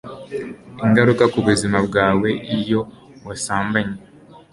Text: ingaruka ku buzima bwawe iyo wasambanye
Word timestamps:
ingaruka 0.85 1.23
ku 1.33 1.39
buzima 1.47 1.77
bwawe 1.87 2.29
iyo 2.57 2.81
wasambanye 3.27 3.97